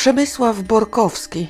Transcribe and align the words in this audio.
Przemysław 0.00 0.62
Borkowski, 0.62 1.48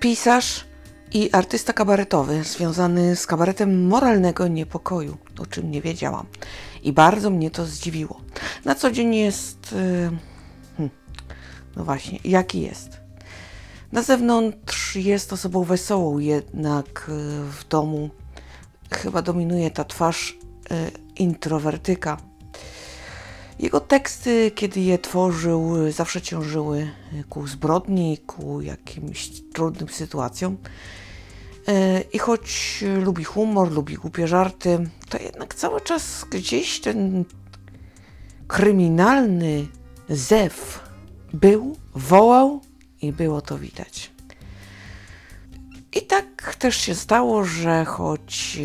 pisarz 0.00 0.64
i 1.12 1.30
artysta 1.32 1.72
kabaretowy 1.72 2.44
związany 2.44 3.16
z 3.16 3.26
kabaretem 3.26 3.86
moralnego 3.86 4.48
niepokoju, 4.48 5.16
o 5.38 5.46
czym 5.46 5.70
nie 5.70 5.82
wiedziałam. 5.82 6.26
I 6.82 6.92
bardzo 6.92 7.30
mnie 7.30 7.50
to 7.50 7.66
zdziwiło. 7.66 8.20
Na 8.64 8.74
co 8.74 8.90
dzień 8.90 9.14
jest. 9.14 9.72
Yy, 9.72 10.10
hmm, 10.76 10.90
no 11.76 11.84
właśnie, 11.84 12.18
jaki 12.24 12.60
jest? 12.60 13.00
Na 13.92 14.02
zewnątrz 14.02 14.96
jest 14.96 15.32
osobą 15.32 15.64
wesołą, 15.64 16.18
jednak 16.18 17.06
yy, 17.08 17.50
w 17.50 17.68
domu 17.68 18.10
chyba 18.92 19.22
dominuje 19.22 19.70
ta 19.70 19.84
twarz 19.84 20.38
yy, 20.70 20.76
introwertyka. 21.16 22.27
Jego 23.58 23.80
teksty, 23.80 24.50
kiedy 24.54 24.80
je 24.80 24.98
tworzył, 24.98 25.92
zawsze 25.92 26.20
ciążyły 26.20 26.90
ku 27.28 27.46
zbrodni, 27.46 28.18
ku 28.18 28.60
jakimś 28.60 29.30
trudnym 29.54 29.88
sytuacjom. 29.88 30.56
E, 31.68 32.00
I 32.00 32.18
choć 32.18 32.84
lubi 33.04 33.24
humor, 33.24 33.72
lubi 33.72 33.94
głupie 33.94 34.28
żarty, 34.28 34.90
to 35.08 35.22
jednak 35.22 35.54
cały 35.54 35.80
czas 35.80 36.24
gdzieś 36.30 36.80
ten 36.80 37.24
kryminalny 38.48 39.66
zew 40.08 40.80
był, 41.32 41.76
wołał 41.94 42.60
i 43.02 43.12
było 43.12 43.40
to 43.40 43.58
widać. 43.58 44.10
I 45.92 46.02
tak 46.02 46.54
też 46.58 46.76
się 46.76 46.94
stało, 46.94 47.44
że 47.44 47.84
choć 47.84 48.58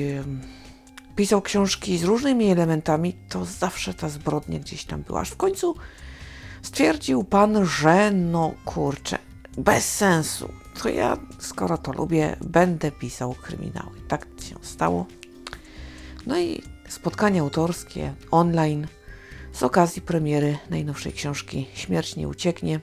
pisał 1.15 1.41
książki 1.41 1.97
z 1.97 2.03
różnymi 2.03 2.51
elementami, 2.51 3.15
to 3.29 3.45
zawsze 3.45 3.93
ta 3.93 4.09
zbrodnia 4.09 4.59
gdzieś 4.59 4.85
tam 4.85 5.01
była. 5.01 5.21
Aż 5.21 5.29
w 5.29 5.37
końcu 5.37 5.75
stwierdził 6.61 7.23
pan, 7.23 7.65
że 7.65 8.11
no 8.11 8.53
kurczę, 8.65 9.17
bez 9.57 9.95
sensu. 9.95 10.49
To 10.81 10.89
ja, 10.89 11.17
skoro 11.39 11.77
to 11.77 11.93
lubię, 11.93 12.35
będę 12.41 12.91
pisał 12.91 13.33
kryminały. 13.33 13.91
Tak 14.07 14.27
się 14.49 14.55
stało. 14.61 15.05
No 16.25 16.39
i 16.39 16.61
spotkania 16.89 17.41
autorskie 17.41 18.13
online 18.31 18.87
z 19.53 19.63
okazji 19.63 20.01
premiery 20.01 20.57
najnowszej 20.69 21.13
książki 21.13 21.67
Śmierć 21.73 22.15
nie 22.15 22.27
ucieknie. 22.27 22.79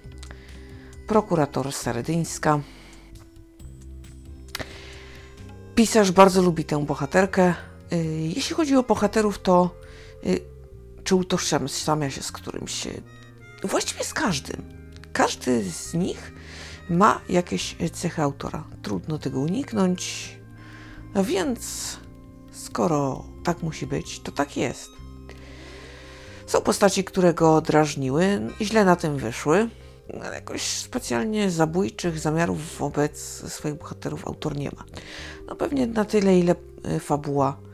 Prokurator 1.06 1.72
Saredyńska. 1.72 2.60
Pisarz 5.74 6.12
bardzo 6.12 6.42
lubi 6.42 6.64
tę 6.64 6.86
bohaterkę, 6.86 7.54
jeśli 8.36 8.56
chodzi 8.56 8.76
o 8.76 8.82
bohaterów, 8.82 9.38
to 9.38 9.70
y, 10.26 10.40
czy 11.04 11.14
utożsamia 11.14 12.10
się 12.10 12.22
z 12.22 12.32
którymś, 12.32 12.88
właściwie 13.64 14.04
z 14.04 14.14
każdym. 14.14 14.62
Każdy 15.12 15.70
z 15.70 15.94
nich 15.94 16.32
ma 16.90 17.20
jakieś 17.28 17.76
cechy 17.92 18.22
autora. 18.22 18.64
Trudno 18.82 19.18
tego 19.18 19.40
uniknąć, 19.40 20.30
a 21.14 21.22
więc 21.22 21.96
skoro 22.52 23.24
tak 23.44 23.62
musi 23.62 23.86
być, 23.86 24.20
to 24.20 24.32
tak 24.32 24.56
jest. 24.56 24.90
Są 26.46 26.60
postaci, 26.60 27.04
które 27.04 27.34
go 27.34 27.60
drażniły 27.60 28.40
źle 28.60 28.84
na 28.84 28.96
tym 28.96 29.16
wyszły, 29.16 29.68
ale 30.22 30.34
jakoś 30.34 30.62
specjalnie 30.62 31.50
zabójczych 31.50 32.18
zamiarów 32.18 32.78
wobec 32.78 33.18
swoich 33.52 33.74
bohaterów 33.74 34.26
autor 34.26 34.56
nie 34.56 34.70
ma. 34.76 34.84
No 35.46 35.56
pewnie 35.56 35.86
na 35.86 36.04
tyle, 36.04 36.38
ile 36.38 36.54
y, 36.96 37.00
fabuła 37.00 37.56
Y, 37.56 37.69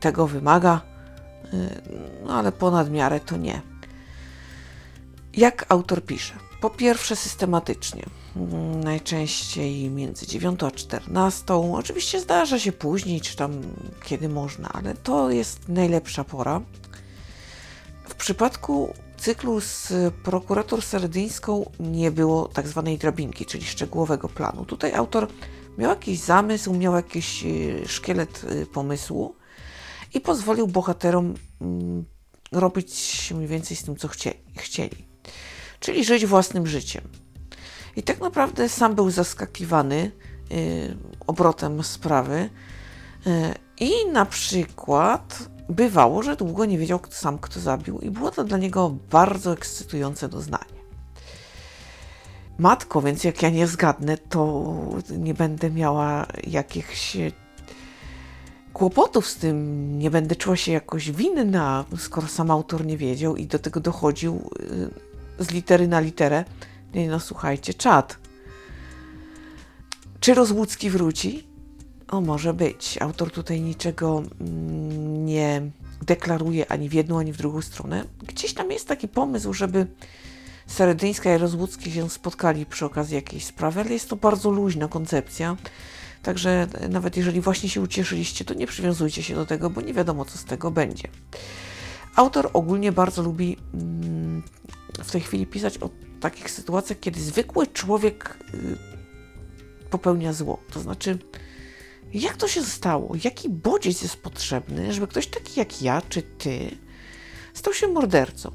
tego 0.00 0.26
wymaga, 0.26 0.80
y, 1.44 1.68
no 2.26 2.34
ale 2.34 2.52
ponad 2.52 2.90
miarę 2.90 3.20
to 3.20 3.36
nie. 3.36 3.62
Jak 5.36 5.66
autor 5.68 6.04
pisze? 6.04 6.34
Po 6.60 6.70
pierwsze, 6.70 7.16
systematycznie. 7.16 8.04
Mm, 8.36 8.84
najczęściej 8.84 9.90
między 9.90 10.26
9 10.26 10.62
a 10.62 10.70
14. 10.70 11.54
Oczywiście 11.54 12.20
zdarza 12.20 12.58
się 12.58 12.72
później, 12.72 13.20
czy 13.20 13.36
tam 13.36 13.62
kiedy 14.04 14.28
można, 14.28 14.68
ale 14.72 14.94
to 14.94 15.30
jest 15.30 15.68
najlepsza 15.68 16.24
pora. 16.24 16.60
W 18.08 18.14
przypadku 18.14 18.94
cyklu 19.16 19.60
z 19.60 19.92
prokurator 20.22 20.82
sardyńską 20.82 21.70
nie 21.80 22.10
było 22.10 22.48
tak 22.48 22.68
zwanej 22.68 22.98
drabinki, 22.98 23.46
czyli 23.46 23.64
szczegółowego 23.64 24.28
planu. 24.28 24.64
Tutaj 24.64 24.94
autor 24.94 25.28
miał 25.78 25.90
jakiś 25.90 26.18
zamysł, 26.18 26.74
miał 26.74 26.94
jakiś 26.94 27.44
y, 27.44 27.82
szkielet 27.86 28.46
pomysłu 28.72 29.34
i 30.14 30.20
pozwolił 30.20 30.66
bohaterom 30.66 31.34
mm, 31.60 32.04
robić 32.52 33.32
mniej 33.36 33.48
więcej 33.48 33.76
z 33.76 33.82
tym, 33.82 33.96
co 33.96 34.08
chcie, 34.08 34.34
chcieli. 34.56 35.08
Czyli 35.80 36.04
żyć 36.04 36.26
własnym 36.26 36.66
życiem. 36.66 37.08
I 37.96 38.02
tak 38.02 38.20
naprawdę 38.20 38.68
sam 38.68 38.94
był 38.94 39.10
zaskakiwany 39.10 40.10
y, 40.52 40.96
obrotem 41.26 41.84
sprawy. 41.84 42.50
Y, 43.26 43.30
I 43.80 43.90
na 44.12 44.26
przykład 44.26 45.48
bywało, 45.68 46.22
że 46.22 46.36
długo 46.36 46.64
nie 46.64 46.78
wiedział 46.78 47.00
sam, 47.10 47.38
kto 47.38 47.60
zabił, 47.60 47.98
i 47.98 48.10
było 48.10 48.30
to 48.30 48.44
dla 48.44 48.58
niego 48.58 48.96
bardzo 49.10 49.52
ekscytujące 49.52 50.28
doznanie. 50.28 50.76
Matko, 52.58 53.02
więc 53.02 53.24
jak 53.24 53.42
ja 53.42 53.50
nie 53.50 53.66
zgadnę, 53.66 54.18
to 54.18 54.64
nie 55.18 55.34
będę 55.34 55.70
miała 55.70 56.26
jakichś 56.46 57.16
kłopotów 58.76 59.26
z 59.26 59.36
tym, 59.36 59.98
nie 59.98 60.10
będę 60.10 60.36
czuła 60.36 60.56
się 60.56 60.72
jakoś 60.72 61.10
winna, 61.10 61.84
skoro 61.98 62.28
sam 62.28 62.50
autor 62.50 62.86
nie 62.86 62.96
wiedział 62.96 63.36
i 63.36 63.46
do 63.46 63.58
tego 63.58 63.80
dochodził 63.80 64.50
y, 65.40 65.44
z 65.44 65.50
litery 65.50 65.88
na 65.88 66.00
literę. 66.00 66.44
Nie 66.94 67.08
no, 67.08 67.20
słuchajcie, 67.20 67.74
czad. 67.74 68.18
Czy 70.20 70.34
Rozłucki 70.34 70.90
wróci? 70.90 71.46
O, 72.08 72.20
może 72.20 72.54
być. 72.54 72.98
Autor 73.00 73.30
tutaj 73.30 73.60
niczego 73.60 74.22
mm, 74.40 75.26
nie 75.26 75.62
deklaruje 76.06 76.70
ani 76.72 76.88
w 76.88 76.92
jedną, 76.92 77.18
ani 77.18 77.32
w 77.32 77.36
drugą 77.36 77.62
stronę. 77.62 78.04
Gdzieś 78.26 78.54
tam 78.54 78.70
jest 78.70 78.88
taki 78.88 79.08
pomysł, 79.08 79.52
żeby 79.52 79.86
Seredyńska 80.66 81.34
i 81.34 81.38
Rozłucki 81.38 81.92
się 81.92 82.10
spotkali 82.10 82.66
przy 82.66 82.84
okazji 82.84 83.14
jakiejś 83.14 83.44
sprawy, 83.44 83.80
ale 83.80 83.90
jest 83.90 84.08
to 84.08 84.16
bardzo 84.16 84.50
luźna 84.50 84.88
koncepcja. 84.88 85.56
Także 86.26 86.66
nawet 86.88 87.16
jeżeli 87.16 87.40
właśnie 87.40 87.68
się 87.68 87.80
ucieszyliście, 87.80 88.44
to 88.44 88.54
nie 88.54 88.66
przywiązujcie 88.66 89.22
się 89.22 89.34
do 89.34 89.46
tego, 89.46 89.70
bo 89.70 89.80
nie 89.80 89.92
wiadomo, 89.92 90.24
co 90.24 90.38
z 90.38 90.44
tego 90.44 90.70
będzie. 90.70 91.08
Autor 92.16 92.50
ogólnie 92.52 92.92
bardzo 92.92 93.22
lubi 93.22 93.56
mm, 93.74 94.42
w 95.04 95.10
tej 95.10 95.20
chwili 95.20 95.46
pisać 95.46 95.78
o 95.78 95.90
takich 96.20 96.50
sytuacjach, 96.50 97.00
kiedy 97.00 97.20
zwykły 97.20 97.66
człowiek 97.66 98.38
y, 98.54 98.76
popełnia 99.90 100.32
zło. 100.32 100.58
To 100.70 100.80
znaczy, 100.80 101.18
jak 102.14 102.36
to 102.36 102.48
się 102.48 102.62
stało? 102.62 103.12
Jaki 103.24 103.48
bodziec 103.48 104.02
jest 104.02 104.16
potrzebny, 104.16 104.92
żeby 104.92 105.06
ktoś 105.06 105.26
taki 105.26 105.60
jak 105.60 105.82
ja 105.82 106.02
czy 106.08 106.22
ty 106.22 106.76
stał 107.54 107.74
się 107.74 107.88
mordercą? 107.88 108.52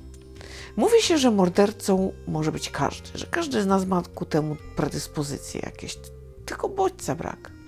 Mówi 0.77 1.01
się, 1.01 1.17
że 1.17 1.31
mordercą 1.31 2.13
może 2.27 2.51
być 2.51 2.69
każdy, 2.69 3.09
że 3.19 3.25
każdy 3.25 3.61
z 3.61 3.65
nas 3.65 3.85
ma 3.85 4.01
ku 4.15 4.25
temu 4.25 4.57
predyspozycje 4.75 5.61
jakieś, 5.65 5.97
tylko 6.45 6.69
bodźca 6.69 7.15
brak. 7.15 7.60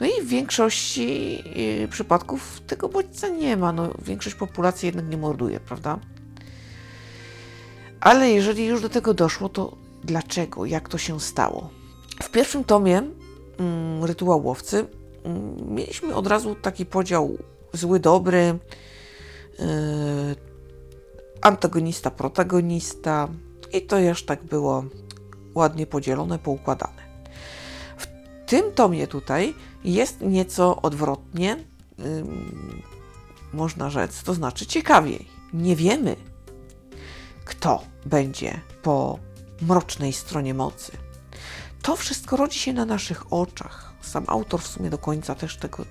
No 0.00 0.06
i 0.06 0.22
w 0.22 0.28
większości 0.28 1.38
y, 1.84 1.88
przypadków 1.88 2.60
tego 2.66 2.88
bodźca 2.88 3.28
nie 3.28 3.56
ma. 3.56 3.72
No, 3.72 3.94
większość 4.04 4.36
populacji 4.36 4.86
jednak 4.86 5.08
nie 5.08 5.16
morduje, 5.16 5.60
prawda? 5.60 5.98
Ale 8.00 8.30
jeżeli 8.30 8.66
już 8.66 8.82
do 8.82 8.88
tego 8.88 9.14
doszło, 9.14 9.48
to 9.48 9.76
dlaczego? 10.04 10.64
Jak 10.66 10.88
to 10.88 10.98
się 10.98 11.20
stało? 11.20 11.70
W 12.22 12.30
pierwszym 12.30 12.64
tomie 12.64 13.02
mm, 13.58 14.04
Rytuał 14.04 14.46
Łowcy 14.46 14.86
mm, 15.24 15.74
mieliśmy 15.74 16.14
od 16.14 16.26
razu 16.26 16.54
taki 16.54 16.86
podział 16.86 17.38
zły, 17.72 18.00
dobry, 18.00 18.58
yy, 19.58 19.66
antagonista, 21.40 22.10
protagonista 22.10 23.28
i 23.72 23.82
to 23.82 23.98
już 23.98 24.24
tak 24.24 24.44
było 24.44 24.84
ładnie 25.54 25.86
podzielone, 25.86 26.38
poukładane 26.38 26.99
tym 28.50 28.72
tomie 28.72 29.06
tutaj 29.06 29.54
jest 29.84 30.20
nieco 30.20 30.82
odwrotnie, 30.82 31.56
można 33.52 33.90
rzec, 33.90 34.22
to 34.22 34.34
znaczy 34.34 34.66
ciekawiej. 34.66 35.28
Nie 35.52 35.76
wiemy, 35.76 36.16
kto 37.44 37.82
będzie 38.06 38.60
po 38.82 39.18
mrocznej 39.62 40.12
stronie 40.12 40.54
mocy. 40.54 40.92
To 41.82 41.96
wszystko 41.96 42.36
rodzi 42.36 42.58
się 42.58 42.72
na 42.72 42.84
naszych 42.84 43.32
oczach. 43.32 43.94
Sam 44.00 44.24
autor 44.26 44.60
w 44.60 44.66
sumie 44.66 44.90
do 44.90 44.98
końca 44.98 45.34
też 45.34 45.56
tego 45.56 45.84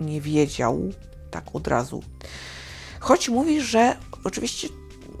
nie 0.00 0.20
wiedział, 0.20 0.92
tak 1.30 1.44
od 1.52 1.68
razu. 1.68 2.02
Choć 3.00 3.28
mówi, 3.28 3.60
że 3.60 3.96
oczywiście 4.24 4.68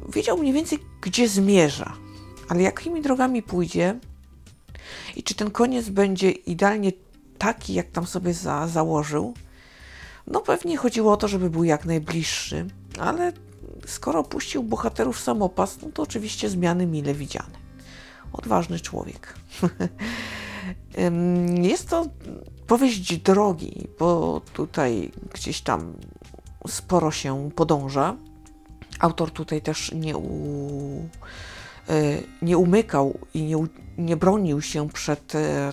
wiedział 0.08 0.38
mniej 0.38 0.52
więcej, 0.52 0.78
gdzie 1.00 1.28
zmierza, 1.28 1.92
ale 2.48 2.62
jakimi 2.62 3.02
drogami 3.02 3.42
pójdzie, 3.42 4.00
i 5.16 5.22
czy 5.22 5.34
ten 5.34 5.50
koniec 5.50 5.88
będzie 5.88 6.30
idealnie 6.30 6.92
taki, 7.38 7.74
jak 7.74 7.90
tam 7.90 8.06
sobie 8.06 8.34
za, 8.34 8.68
założył? 8.68 9.34
No 10.26 10.40
pewnie 10.40 10.76
chodziło 10.76 11.12
o 11.12 11.16
to, 11.16 11.28
żeby 11.28 11.50
był 11.50 11.64
jak 11.64 11.84
najbliższy, 11.84 12.66
ale 13.00 13.32
skoro 13.86 14.24
puścił 14.24 14.62
bohaterów 14.62 15.20
samopas, 15.20 15.78
no 15.82 15.88
to 15.94 16.02
oczywiście 16.02 16.50
zmiany 16.50 16.86
mile 16.86 17.14
widziane. 17.14 17.64
Odważny 18.32 18.80
człowiek. 18.80 19.34
Jest 21.62 21.88
to 21.88 22.06
powieść 22.66 23.16
drogi, 23.16 23.88
bo 23.98 24.40
tutaj 24.52 25.12
gdzieś 25.34 25.60
tam 25.60 25.92
sporo 26.68 27.10
się 27.10 27.50
podąża. 27.56 28.16
Autor 28.98 29.30
tutaj 29.30 29.62
też 29.62 29.92
nie, 29.92 30.16
u, 30.16 31.08
nie 32.42 32.58
umykał 32.58 33.18
i 33.34 33.42
nie, 33.42 33.56
nie 33.98 34.16
bronił 34.16 34.62
się 34.62 34.88
przed 34.88 35.34
e, 35.34 35.72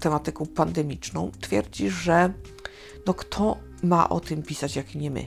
tematyką 0.00 0.46
pandemiczną. 0.46 1.30
Twierdzi, 1.40 1.90
że 1.90 2.32
no 3.06 3.14
kto 3.14 3.56
ma 3.82 4.08
o 4.08 4.20
tym 4.20 4.42
pisać, 4.42 4.76
jak 4.76 4.94
nie 4.94 5.10
my. 5.10 5.26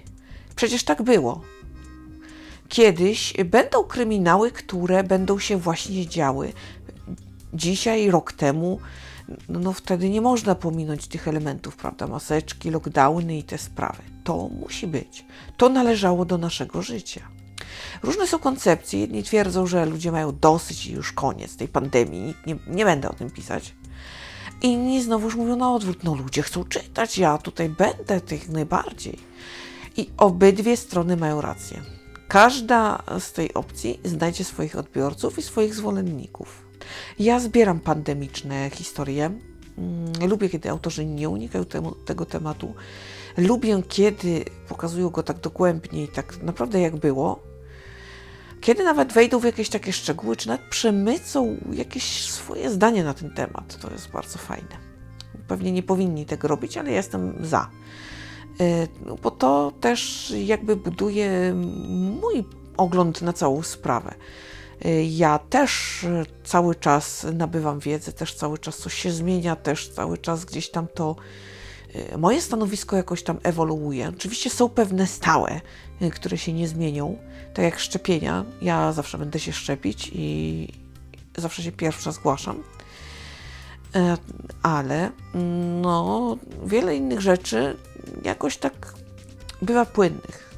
Przecież 0.56 0.83
tak 0.83 1.01
było. 1.01 1.41
Kiedyś 2.69 3.33
będą 3.45 3.83
kryminały, 3.83 4.51
które 4.51 5.03
będą 5.03 5.39
się 5.39 5.57
właśnie 5.57 6.07
działy. 6.07 6.53
Dzisiaj, 7.53 8.12
rok 8.12 8.31
temu, 8.31 8.79
no, 9.50 9.59
no 9.59 9.74
wtedy 9.74 10.09
nie 10.09 10.21
można 10.21 10.56
pominąć 10.56 11.07
tych 11.07 11.27
elementów, 11.27 11.75
prawda? 11.75 12.07
Maseczki, 12.07 12.71
lockdowny 12.71 13.38
i 13.38 13.44
te 13.44 13.57
sprawy. 13.57 14.03
To 14.24 14.50
musi 14.50 14.88
być. 14.88 15.25
To 15.57 15.69
należało 15.69 16.25
do 16.25 16.38
naszego 16.38 16.81
życia. 16.81 17.21
Różne 18.03 18.27
są 18.27 18.39
koncepcje. 18.39 18.99
Jedni 18.99 19.23
twierdzą, 19.23 19.67
że 19.67 19.85
ludzie 19.85 20.11
mają 20.11 20.37
dosyć 20.41 20.87
i 20.87 20.91
już 20.91 21.11
koniec 21.11 21.57
tej 21.57 21.67
pandemii. 21.67 22.35
Nie, 22.45 22.55
nie 22.67 22.85
będę 22.85 23.09
o 23.09 23.13
tym 23.13 23.31
pisać. 23.31 23.73
Inni 24.61 25.03
znowuż 25.03 25.35
mówią 25.35 25.55
na 25.55 25.73
odwrót. 25.73 26.03
No 26.03 26.15
ludzie 26.15 26.41
chcą 26.41 26.63
czytać, 26.63 27.17
ja 27.17 27.37
tutaj 27.37 27.69
będę 27.69 28.21
tych 28.21 28.49
najbardziej. 28.49 29.19
I 29.97 30.09
obydwie 30.17 30.77
strony 30.77 31.17
mają 31.17 31.41
rację. 31.41 31.81
Każda 32.27 33.03
z 33.19 33.31
tej 33.31 33.53
opcji 33.53 33.99
znajdzie 34.03 34.43
swoich 34.43 34.75
odbiorców 34.75 35.39
i 35.39 35.41
swoich 35.41 35.75
zwolenników. 35.75 36.65
Ja 37.19 37.39
zbieram 37.39 37.79
pandemiczne 37.79 38.69
historie. 38.69 39.31
Mm, 39.77 40.29
lubię, 40.29 40.49
kiedy 40.49 40.69
autorzy 40.69 41.05
nie 41.05 41.29
unikają 41.29 41.65
temu, 41.65 41.91
tego 41.91 42.25
tematu. 42.25 42.73
Lubię, 43.37 43.83
kiedy 43.89 44.45
pokazują 44.67 45.09
go 45.09 45.23
tak 45.23 45.39
dogłębnie 45.39 46.03
i 46.03 46.07
tak 46.07 46.43
naprawdę 46.43 46.81
jak 46.81 46.95
było. 46.95 47.52
Kiedy 48.63 48.83
nawet 48.83 49.13
wejdą 49.13 49.39
w 49.39 49.44
jakieś 49.44 49.69
takie 49.69 49.94
szczegóły, 49.94 50.36
czy 50.36 50.48
nawet 50.48 50.65
przemycą 50.69 51.57
jakieś 51.71 52.31
swoje 52.31 52.69
zdanie 52.69 53.04
na 53.04 53.13
ten 53.13 53.33
temat. 53.33 53.77
To 53.81 53.92
jest 53.92 54.10
bardzo 54.10 54.38
fajne. 54.38 54.77
Pewnie 55.48 55.71
nie 55.71 55.83
powinni 55.83 56.25
tego 56.25 56.48
robić, 56.48 56.77
ale 56.77 56.89
ja 56.92 56.98
jestem 56.98 57.45
za. 57.45 57.69
E, 58.60 58.88
no 59.06 59.15
bo 59.15 59.31
to 59.31 59.74
też 59.81 60.33
jakby 60.38 60.75
buduje 60.75 61.54
mój 62.21 62.45
ogląd 62.77 63.21
na 63.21 63.33
całą 63.33 63.63
sprawę. 63.63 64.15
E, 64.86 65.04
ja 65.04 65.39
też 65.39 66.06
cały 66.44 66.75
czas 66.75 67.25
nabywam 67.33 67.80
wiedzę, 67.80 68.13
też 68.13 68.33
cały 68.33 68.57
czas 68.57 68.77
coś 68.77 68.94
się 68.94 69.12
zmienia, 69.12 69.56
też 69.56 69.89
cały 69.89 70.18
czas 70.18 70.45
gdzieś 70.45 70.69
tam 70.69 70.88
to 70.94 71.15
e, 71.94 72.18
moje 72.18 72.42
stanowisko 72.42 72.95
jakoś 72.95 73.24
tam 73.24 73.39
ewoluuje. 73.44 74.10
Oczywiście 74.10 74.50
są 74.50 74.69
pewne 74.69 75.07
stałe, 75.07 75.62
które 76.13 76.37
się 76.37 76.53
nie 76.53 76.67
zmienią, 76.67 77.17
tak 77.53 77.65
jak 77.65 77.79
szczepienia. 77.79 78.45
Ja 78.61 78.91
zawsze 78.91 79.17
będę 79.17 79.39
się 79.39 79.53
szczepić 79.53 80.11
i 80.13 80.67
zawsze 81.37 81.63
się 81.63 81.71
pierwsza 81.71 82.11
zgłaszam. 82.11 82.63
Ale 84.63 85.11
no, 85.81 86.37
wiele 86.65 86.95
innych 86.95 87.21
rzeczy 87.21 87.77
jakoś 88.23 88.57
tak 88.57 88.93
bywa 89.61 89.85
płynnych. 89.85 90.53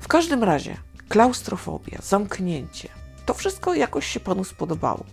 W 0.00 0.08
każdym 0.08 0.44
razie, 0.44 0.76
klaustrofobia, 1.08 1.98
zamknięcie, 2.02 2.88
to 3.26 3.34
wszystko 3.34 3.74
jakoś 3.74 4.06
się 4.06 4.20
panu 4.20 4.44
spodobało. 4.44 5.04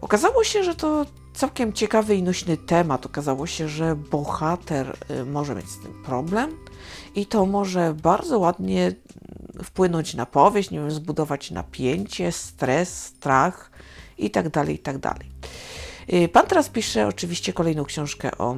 Okazało 0.00 0.44
się, 0.44 0.64
że 0.64 0.74
to 0.74 1.06
całkiem 1.38 1.72
ciekawy 1.72 2.14
i 2.14 2.22
nośny 2.22 2.56
temat. 2.56 3.06
Okazało 3.06 3.46
się, 3.46 3.68
że 3.68 3.96
bohater 3.96 4.96
y, 5.10 5.24
może 5.24 5.54
mieć 5.54 5.70
z 5.70 5.78
tym 5.78 6.02
problem 6.04 6.50
i 7.14 7.26
to 7.26 7.46
może 7.46 7.94
bardzo 8.02 8.38
ładnie 8.38 8.92
wpłynąć 9.64 10.14
na 10.14 10.26
powieść, 10.26 10.70
nie 10.70 10.78
wiem, 10.78 10.90
zbudować 10.90 11.50
napięcie, 11.50 12.32
stres, 12.32 13.04
strach 13.04 13.70
i 14.18 14.30
tak 14.30 14.48
dalej, 14.48 14.74
i 14.74 14.78
tak. 14.78 14.96
Y, 16.12 16.28
pan 16.28 16.46
teraz 16.46 16.68
pisze 16.68 17.06
oczywiście 17.06 17.52
kolejną 17.52 17.84
książkę 17.84 18.38
o 18.38 18.56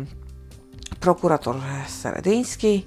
prokurator 1.01 1.57
seredyńskiej 1.89 2.87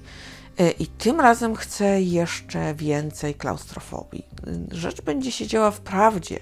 e, 0.58 0.70
i 0.70 0.86
tym 0.86 1.20
razem 1.20 1.54
chcę 1.56 2.02
jeszcze 2.02 2.74
więcej 2.74 3.34
klaustrofobii. 3.34 4.24
Rzecz 4.70 5.02
będzie 5.02 5.32
się 5.32 5.46
działa 5.46 5.70
wprawdzie 5.70 6.40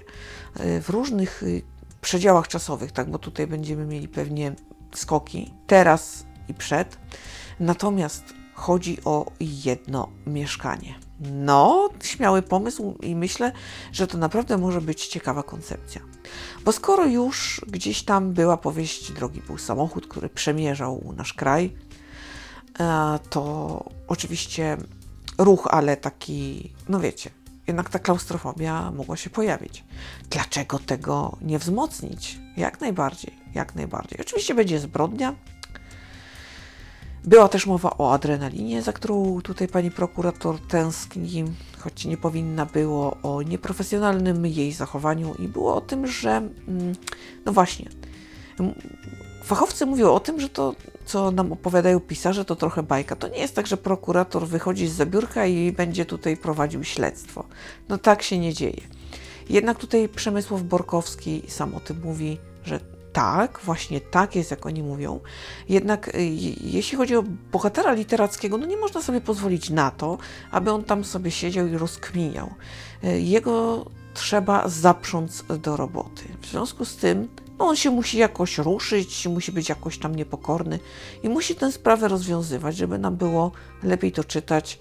e, 0.55 0.81
w 0.81 0.89
różnych 0.89 1.43
y, 1.43 1.72
przedziałach 2.03 2.47
czasowych, 2.47 2.91
tak, 2.91 3.11
bo 3.11 3.19
tutaj 3.19 3.47
będziemy 3.47 3.85
mieli 3.85 4.07
pewnie 4.07 4.55
skoki 4.95 5.53
teraz 5.67 6.25
i 6.47 6.53
przed. 6.53 6.97
Natomiast 7.59 8.23
chodzi 8.53 8.97
o 9.05 9.25
jedno 9.39 10.09
mieszkanie. 10.27 10.95
No, 11.19 11.89
śmiały 12.03 12.41
pomysł 12.41 12.97
i 13.01 13.15
myślę, 13.15 13.51
że 13.91 14.07
to 14.07 14.17
naprawdę 14.17 14.57
może 14.57 14.81
być 14.81 15.07
ciekawa 15.07 15.43
koncepcja. 15.43 16.01
Bo 16.65 16.71
skoro 16.71 17.05
już 17.05 17.61
gdzieś 17.67 18.03
tam 18.03 18.33
była 18.33 18.57
powieść 18.57 19.11
Drogi 19.11 19.41
był 19.41 19.57
samochód, 19.57 20.07
który 20.07 20.29
przemierzał 20.29 21.13
nasz 21.17 21.33
kraj, 21.33 21.75
e, 22.79 23.19
to 23.29 23.85
oczywiście 24.07 24.77
ruch, 25.37 25.67
ale 25.71 25.97
taki, 25.97 26.73
no 26.89 26.99
wiecie, 26.99 27.29
jednak 27.67 27.89
ta 27.89 27.99
klaustrofobia 27.99 28.91
mogła 28.91 29.17
się 29.17 29.29
pojawić. 29.29 29.83
Dlaczego 30.29 30.79
tego 30.79 31.37
nie 31.41 31.59
wzmocnić? 31.59 32.39
Jak 32.57 32.81
najbardziej, 32.81 33.33
jak 33.55 33.75
najbardziej. 33.75 34.19
Oczywiście 34.21 34.55
będzie 34.55 34.79
zbrodnia, 34.79 35.35
była 37.23 37.47
też 37.47 37.65
mowa 37.65 37.97
o 37.97 38.13
adrenalinie, 38.13 38.81
za 38.81 38.93
którą 38.93 39.41
tutaj 39.41 39.67
pani 39.67 39.91
prokurator 39.91 40.59
tęskni, 40.67 41.45
choć 41.79 42.05
nie 42.05 42.17
powinna 42.17 42.65
było 42.65 43.17
o 43.23 43.41
nieprofesjonalnym 43.41 44.45
jej 44.45 44.71
zachowaniu 44.71 45.35
i 45.39 45.47
było 45.47 45.75
o 45.75 45.81
tym, 45.81 46.07
że 46.07 46.31
mm, 46.31 46.95
no 47.45 47.53
właśnie, 47.53 47.89
fachowcy 49.43 49.85
mówią 49.85 50.13
o 50.13 50.19
tym, 50.19 50.39
że 50.39 50.49
to, 50.49 50.75
co 51.05 51.31
nam 51.31 51.51
opowiadają 51.51 51.99
pisarze, 51.99 52.45
to 52.45 52.55
trochę 52.55 52.83
bajka. 52.83 53.15
To 53.15 53.27
nie 53.27 53.39
jest 53.39 53.55
tak, 53.55 53.67
że 53.67 53.77
prokurator 53.77 54.47
wychodzi 54.47 54.87
z 54.87 54.93
zabiórka 54.93 55.45
i 55.45 55.71
będzie 55.71 56.05
tutaj 56.05 56.37
prowadził 56.37 56.83
śledztwo. 56.83 57.45
No 57.89 57.97
tak 57.97 58.23
się 58.23 58.37
nie 58.37 58.53
dzieje. 58.53 58.81
Jednak 59.49 59.77
tutaj 59.77 60.09
Przemysław 60.09 60.63
Borkowski 60.63 61.43
sam 61.47 61.75
o 61.75 61.79
tym 61.79 62.01
mówi, 62.03 62.37
że 62.63 62.79
tak, 63.13 63.59
właśnie 63.63 64.01
tak 64.01 64.35
jest, 64.35 64.51
jak 64.51 64.65
oni 64.65 64.83
mówią. 64.83 65.19
Jednak 65.69 66.15
y, 66.15 66.23
jeśli 66.61 66.97
chodzi 66.97 67.15
o 67.15 67.23
bohatera 67.51 67.93
literackiego, 67.93 68.57
no 68.57 68.65
nie 68.65 68.77
można 68.77 69.01
sobie 69.01 69.21
pozwolić 69.21 69.69
na 69.69 69.91
to, 69.91 70.17
aby 70.51 70.71
on 70.71 70.83
tam 70.83 71.03
sobie 71.03 71.31
siedział 71.31 71.67
i 71.67 71.77
rozkminiał. 71.77 72.49
Y, 73.03 73.21
jego 73.21 73.85
trzeba 74.13 74.69
zaprząc 74.69 75.43
do 75.61 75.77
roboty. 75.77 76.23
W 76.41 76.47
związku 76.47 76.85
z 76.85 76.95
tym 76.95 77.27
on 77.59 77.75
się 77.75 77.89
musi 77.91 78.17
jakoś 78.17 78.57
ruszyć, 78.57 79.27
musi 79.27 79.51
być 79.51 79.69
jakoś 79.69 79.97
tam 79.97 80.15
niepokorny 80.15 80.79
i 81.23 81.29
musi 81.29 81.55
tę 81.55 81.71
sprawę 81.71 82.07
rozwiązywać, 82.07 82.75
żeby 82.75 82.97
nam 82.97 83.15
było 83.15 83.51
lepiej 83.83 84.11
to 84.11 84.23
czytać, 84.23 84.79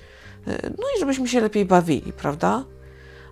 y, 0.49 0.75
no 0.79 0.85
i 0.97 1.00
żebyśmy 1.00 1.29
się 1.29 1.41
lepiej 1.41 1.64
bawili, 1.64 2.12
prawda? 2.12 2.64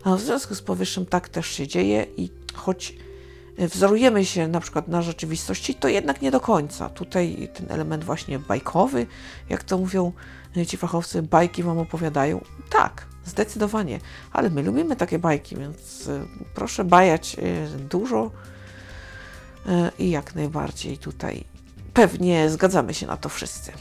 A 0.05 0.17
w 0.17 0.21
związku 0.21 0.55
z 0.55 0.63
powyższym 0.63 1.07
tak 1.07 1.29
też 1.29 1.47
się 1.47 1.69
dzieje 1.69 2.07
i 2.17 2.31
choć 2.55 2.95
wzorujemy 3.59 4.25
się 4.25 4.49
na 4.49 4.61
przykład 4.61 4.89
na 4.89 5.03
rzeczywistości, 5.03 5.75
to 5.75 5.89
jednak 5.89 6.23
nie 6.23 6.31
do 6.31 6.41
końca. 6.41 6.89
Tutaj 6.89 7.49
ten 7.55 7.67
element 7.71 8.05
właśnie 8.05 8.39
bajkowy, 8.39 9.07
jak 9.49 9.65
to 9.65 9.79
mówią 9.79 10.13
ci 10.67 10.77
fachowcy, 10.77 11.23
bajki 11.23 11.63
wam 11.63 11.79
opowiadają. 11.79 12.45
Tak, 12.71 13.07
zdecydowanie, 13.25 14.01
ale 14.33 14.51
my 14.51 14.63
lubimy 14.63 14.97
takie 14.97 15.19
bajki, 15.19 15.57
więc 15.57 16.09
e, 16.09 16.27
proszę 16.55 16.85
bajać 16.85 17.37
e, 17.39 17.67
dużo 17.79 18.25
e, 18.27 18.60
i 19.99 20.11
jak 20.11 20.35
najbardziej 20.35 20.99
tutaj 20.99 21.45
pewnie 21.95 22.51
zgadzamy 22.51 22.95
się 22.95 23.07
na 23.07 23.17
to 23.17 23.29
wszyscy. 23.29 23.73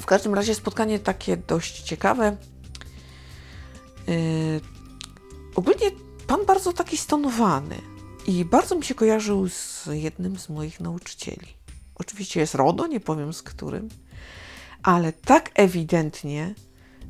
W 0.00 0.06
każdym 0.06 0.34
razie 0.34 0.54
spotkanie 0.54 0.98
takie 0.98 1.36
dość 1.36 1.82
ciekawe. 1.82 2.36
Ogólnie 5.54 5.90
pan 6.26 6.46
bardzo 6.46 6.72
taki 6.72 6.96
stonowany. 6.96 7.76
I 8.26 8.44
bardzo 8.44 8.74
mi 8.74 8.84
się 8.84 8.94
kojarzył 8.94 9.48
z 9.48 9.88
jednym 9.92 10.38
z 10.38 10.48
moich 10.48 10.80
nauczycieli. 10.80 11.46
Oczywiście 11.94 12.40
jest 12.40 12.54
RODO, 12.54 12.86
nie 12.86 13.00
powiem 13.00 13.32
z 13.32 13.42
którym, 13.42 13.88
ale 14.82 15.12
tak 15.12 15.50
ewidentnie, 15.54 16.54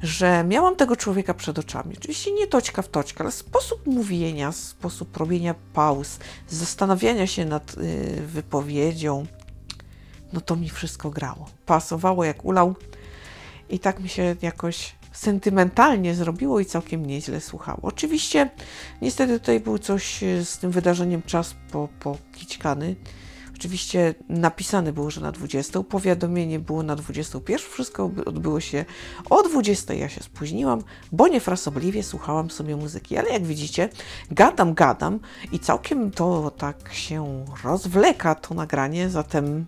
że 0.02 0.44
miałam 0.44 0.76
tego 0.76 0.96
człowieka 0.96 1.34
przed 1.34 1.58
oczami. 1.58 1.94
Oczywiście 1.98 2.32
nie 2.32 2.46
toćka 2.46 2.82
w 2.82 2.88
toćka, 2.88 3.24
ale 3.24 3.32
sposób 3.32 3.86
mówienia, 3.86 4.52
sposób 4.52 5.16
robienia 5.16 5.54
pauz, 5.72 6.18
zastanawiania 6.48 7.26
się 7.26 7.44
nad 7.44 7.74
y, 7.78 8.22
wypowiedzią, 8.26 9.26
no 10.32 10.40
to 10.40 10.56
mi 10.56 10.70
wszystko 10.70 11.10
grało. 11.10 11.46
Pasowało 11.66 12.24
jak 12.24 12.44
ulał 12.44 12.74
i 13.70 13.78
tak 13.78 14.00
mi 14.00 14.08
się 14.08 14.36
jakoś 14.42 14.94
sentymentalnie 15.12 16.14
zrobiło 16.14 16.60
i 16.60 16.64
całkiem 16.64 17.06
nieźle 17.06 17.40
słuchało. 17.40 17.78
Oczywiście, 17.82 18.50
niestety 19.02 19.40
tutaj 19.40 19.60
był 19.60 19.78
coś 19.78 20.20
z 20.44 20.58
tym 20.58 20.70
wydarzeniem 20.70 21.22
czas 21.22 21.54
po, 21.72 21.88
pokićkany. 22.00 22.96
Oczywiście 23.58 24.14
napisane 24.28 24.92
było, 24.92 25.10
że 25.10 25.20
na 25.20 25.32
20, 25.32 25.82
powiadomienie 25.82 26.58
było 26.58 26.82
na 26.82 26.96
21, 26.96 27.58
wszystko 27.70 28.08
odby- 28.08 28.24
odbyło 28.24 28.60
się 28.60 28.84
o 29.30 29.42
20. 29.42 29.94
Ja 29.94 30.08
się 30.08 30.22
spóźniłam, 30.22 30.82
bo 31.12 31.28
niefrasobliwie 31.28 32.02
słuchałam 32.02 32.50
sobie 32.50 32.76
muzyki, 32.76 33.16
ale 33.16 33.30
jak 33.30 33.44
widzicie, 33.44 33.88
gadam, 34.30 34.74
gadam 34.74 35.20
i 35.52 35.58
całkiem 35.58 36.10
to 36.10 36.50
tak 36.50 36.92
się 36.92 37.44
rozwleka 37.64 38.34
to 38.34 38.54
nagranie, 38.54 39.10
zatem 39.10 39.66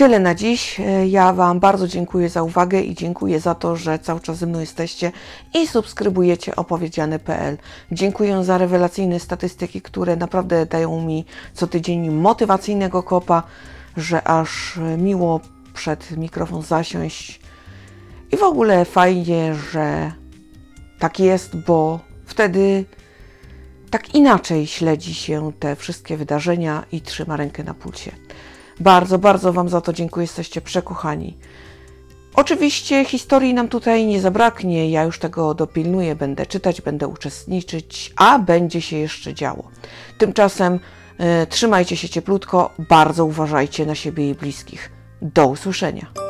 Tyle 0.00 0.18
na 0.18 0.34
dziś. 0.34 0.80
E, 0.80 1.08
Ja 1.08 1.32
Wam 1.32 1.60
bardzo 1.60 1.88
dziękuję 1.88 2.28
za 2.28 2.42
uwagę 2.42 2.80
i 2.80 2.94
dziękuję 2.94 3.40
za 3.40 3.54
to, 3.54 3.76
że 3.76 3.98
cały 3.98 4.20
czas 4.20 4.36
ze 4.36 4.46
mną 4.46 4.60
jesteście 4.60 5.12
i 5.54 5.66
subskrybujecie 5.66 6.56
opowiedziane.pl. 6.56 7.58
Dziękuję 7.92 8.44
za 8.44 8.58
rewelacyjne 8.58 9.20
statystyki, 9.20 9.82
które 9.82 10.16
naprawdę 10.16 10.66
dają 10.66 11.02
mi 11.02 11.24
co 11.54 11.66
tydzień 11.66 12.10
motywacyjnego 12.10 13.02
kopa, 13.02 13.42
że 13.96 14.28
aż 14.28 14.78
miło 14.98 15.40
przed 15.74 16.16
mikrofon 16.16 16.62
zasiąść. 16.62 17.40
I 18.32 18.36
w 18.36 18.42
ogóle 18.42 18.84
fajnie, 18.84 19.54
że 19.54 20.12
tak 20.98 21.18
jest, 21.20 21.56
bo 21.56 22.00
wtedy 22.26 22.84
tak 23.90 24.14
inaczej 24.14 24.66
śledzi 24.66 25.14
się 25.14 25.52
te 25.58 25.76
wszystkie 25.76 26.16
wydarzenia 26.16 26.84
i 26.92 27.00
trzyma 27.00 27.36
rękę 27.36 27.64
na 27.64 27.74
pulsie. 27.74 28.12
Bardzo, 28.80 29.18
bardzo 29.18 29.52
Wam 29.52 29.68
za 29.68 29.80
to 29.80 29.92
dziękuję, 29.92 30.24
jesteście 30.24 30.60
przekochani. 30.60 31.36
Oczywiście 32.34 33.04
historii 33.04 33.54
nam 33.54 33.68
tutaj 33.68 34.06
nie 34.06 34.20
zabraknie, 34.20 34.90
ja 34.90 35.02
już 35.02 35.18
tego 35.18 35.54
dopilnuję, 35.54 36.14
będę 36.14 36.46
czytać, 36.46 36.80
będę 36.80 37.08
uczestniczyć, 37.08 38.12
a 38.16 38.38
będzie 38.38 38.82
się 38.82 38.96
jeszcze 38.96 39.34
działo. 39.34 39.70
Tymczasem 40.18 40.80
e, 41.18 41.46
trzymajcie 41.46 41.96
się 41.96 42.08
cieplutko, 42.08 42.70
bardzo 42.88 43.24
uważajcie 43.24 43.86
na 43.86 43.94
siebie 43.94 44.30
i 44.30 44.34
bliskich. 44.34 44.90
Do 45.22 45.46
usłyszenia. 45.46 46.29